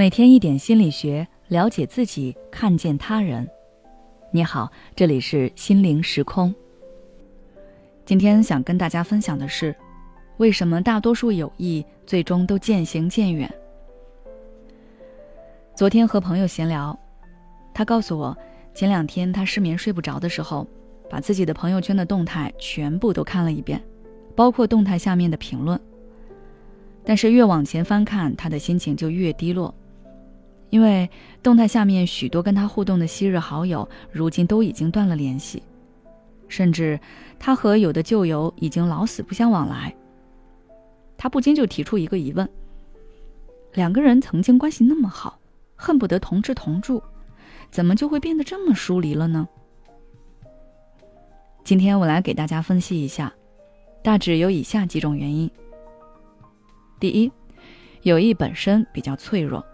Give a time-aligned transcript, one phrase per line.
[0.00, 3.46] 每天一点心理学，了解自己，看见他人。
[4.30, 6.54] 你好，这里是心灵时空。
[8.06, 9.76] 今天想跟大家分享的是，
[10.38, 13.52] 为什么大多数友谊最终都渐行渐远？
[15.76, 16.98] 昨天和朋友闲聊，
[17.74, 18.34] 他告诉我，
[18.72, 20.66] 前两天他失眠睡不着的时候，
[21.10, 23.78] 把自己的朋友圈的动态全部都看了一遍，
[24.34, 25.78] 包括动态下面的评论。
[27.04, 29.74] 但是越往前翻看，他的心情就越低落。
[30.70, 31.08] 因为
[31.42, 35.62] 动态下面许多跟他互动的昔日好友，如今都已经断了联系，
[36.48, 36.98] 甚至
[37.38, 39.94] 他和有的旧友已经老死不相往来。
[41.18, 42.48] 他不禁就提出一个疑问：
[43.74, 45.38] 两个人曾经关系那么好，
[45.76, 47.02] 恨不得同吃同住，
[47.70, 49.46] 怎么就会变得这么疏离了呢？
[51.62, 53.32] 今天我来给大家分析一下，
[54.02, 55.50] 大致有以下几种原因。
[56.98, 57.30] 第一，
[58.02, 59.64] 友谊本身比较脆弱。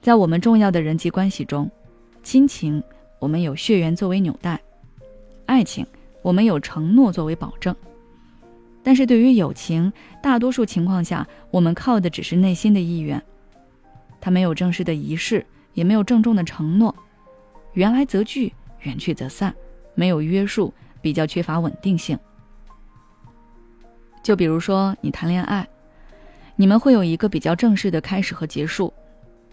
[0.00, 1.70] 在我们重要的人际关系中，
[2.22, 2.82] 亲情
[3.18, 4.58] 我们有血缘作为纽带，
[5.44, 5.86] 爱情
[6.22, 7.76] 我们有承诺作为保证，
[8.82, 13.22] 但是对于友情，大多数情况下我们靠的只是内心的意愿，
[14.22, 16.94] 它没有正式的仪式，也没有郑重的承诺，
[17.74, 19.54] 缘来则聚，缘去则散，
[19.94, 22.18] 没有约束，比较缺乏稳定性。
[24.22, 25.68] 就比如说你谈恋爱，
[26.56, 28.90] 你们会有一个比较正式的开始和结束。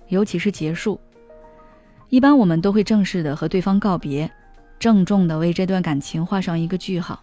[0.10, 1.00] 尤其是结束，
[2.10, 4.30] 一般我们都会正式的和对方告别，
[4.80, 7.22] 郑重的为这段感情画上一个句号。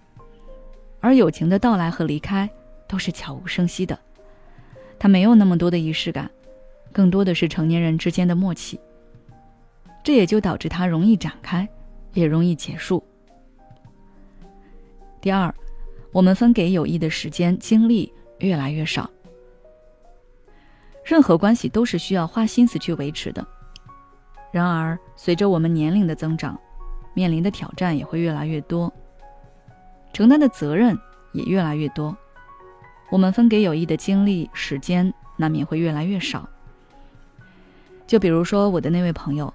[1.01, 2.49] 而友情的到来和离开
[2.89, 3.99] 都是悄无声息的，
[4.99, 6.31] 它没有那么多的仪式感，
[6.93, 8.79] 更多的是成年人之间的默契。
[10.03, 11.67] 这也就导致它容易展开，
[12.13, 13.03] 也容易结束。
[15.23, 15.55] 第二，
[16.13, 19.11] 我们分给友谊的时间精力越来越少。
[21.05, 23.47] 任何关系都是需要花心思去维持的。
[24.51, 26.59] 然而，随着我们年龄的增长，
[27.13, 28.93] 面临的挑战也会越来越多，
[30.13, 30.99] 承担的责任
[31.33, 32.17] 也越来越多，
[33.11, 36.49] 我们分给友谊的精力、时间难免会越来越少。
[38.07, 39.53] 就比如说我的那位朋友，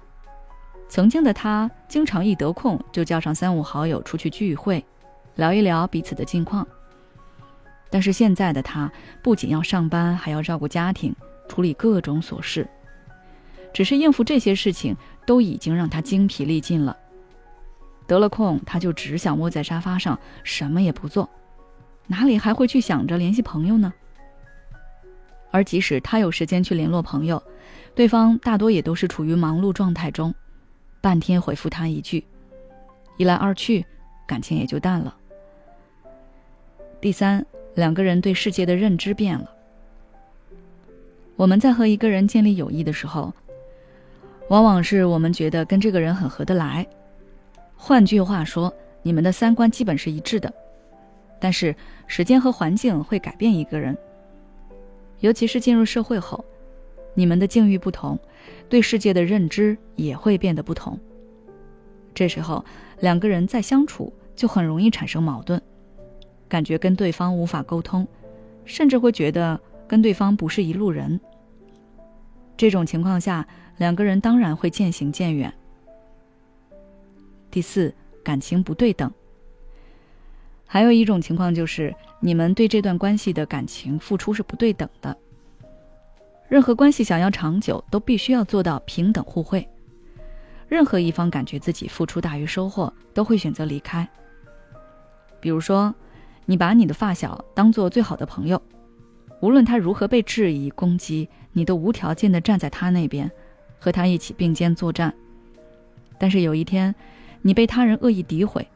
[0.88, 4.84] 曾经的他经常一得空就叫上三五好友出去聚会，
[5.36, 6.66] 聊一聊彼此的近况。
[7.88, 8.92] 但是现在的他
[9.22, 11.14] 不仅要上班，还要照顾家庭。
[11.50, 12.64] 处理各种琐事，
[13.72, 14.96] 只是应付这些事情
[15.26, 16.96] 都已经让他精疲力尽了。
[18.06, 21.28] 得了空，他就只想窝在沙发上，什么也不做，
[22.06, 23.92] 哪里还会去想着联系朋友呢？
[25.50, 27.42] 而即使他有时间去联络朋友，
[27.96, 30.32] 对方大多也都是处于忙碌状态中，
[31.00, 32.24] 半天回复他一句，
[33.16, 33.84] 一来二去，
[34.24, 35.16] 感情也就淡了。
[37.00, 37.44] 第三，
[37.74, 39.50] 两个人对世界的认知变了。
[41.40, 43.32] 我们在和一个人建立友谊的时候，
[44.50, 46.86] 往往是我们觉得跟这个人很合得来，
[47.74, 48.70] 换句话说，
[49.02, 50.52] 你们的三观基本是一致的。
[51.40, 51.74] 但是
[52.06, 53.96] 时间和环境会改变一个人，
[55.20, 56.44] 尤其是进入社会后，
[57.14, 58.18] 你们的境遇不同，
[58.68, 61.00] 对世界的认知也会变得不同。
[62.12, 62.62] 这时候
[62.98, 65.58] 两个人再相处就很容易产生矛盾，
[66.50, 68.06] 感觉跟对方无法沟通，
[68.66, 69.58] 甚至会觉得
[69.90, 71.18] 跟对方不是一路人。
[72.56, 73.44] 这种情况下，
[73.78, 75.52] 两个人当然会渐行渐远。
[77.50, 77.92] 第四，
[78.22, 79.10] 感情不对等。
[80.64, 85.16] 还有一种情况就是，你们对这段关系的感情付出是不对等的。
[86.48, 89.68] 任何关系想要长久，都必须要做到平等互惠。
[90.68, 94.08] 任何一方感觉自己付出大于收获，都会选择离开。
[95.40, 95.92] 比如说，
[96.46, 98.62] 你把你的发小当做最好的朋友。
[99.40, 103.30] 无论他如何被质疑攻击，你都无条件的站在他那边，
[103.78, 105.12] 和他一起并肩作战。
[106.18, 106.94] 但是有一天，
[107.42, 108.66] 你被他人恶意诋毁，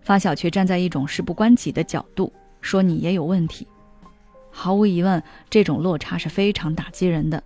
[0.00, 3.66] 发小却站在一种事不关己的角度说你也有问题。
[4.50, 7.42] 毫无疑问，这种落差是非常打击人的。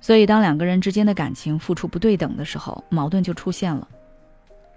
[0.00, 3.86] 所以，当两个人之间的感情付出不对等的时候，矛盾就出现了。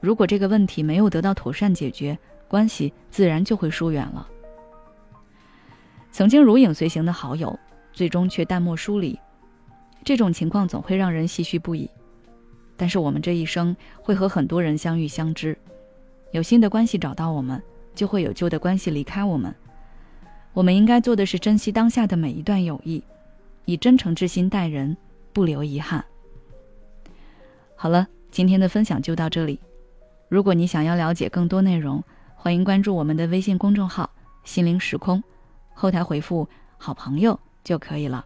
[0.02, 2.18] 如果这个问题没有得到妥善解决，
[2.50, 4.28] 关系自然就会疏远了。
[6.14, 7.60] 曾经如影随形的好友，
[7.92, 9.20] 最终却淡漠疏离，
[10.06, 11.90] 这种情况总会让人唏嘘不已。
[12.78, 15.58] 但是我们这一生会和很多人相遇相知，
[16.32, 17.60] 有新的关系找到我们，
[17.96, 19.54] 就会有旧的关系离开我们。
[20.54, 23.04] 我们应该做的是珍惜当下的每一段友谊，
[23.66, 24.96] 以真诚之心待人，
[25.34, 26.06] 不留遗憾。
[27.76, 29.60] 好了，今天的分享就到这里。
[30.30, 32.04] 如果你想要了解更多内容，
[32.36, 34.08] 欢迎关注我们的微信公众号
[34.46, 35.24] “心灵时空”。
[35.74, 36.48] 后台回复
[36.78, 38.26] “好朋友”就可以了。